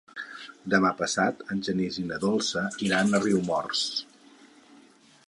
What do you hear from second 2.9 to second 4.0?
a Riumors.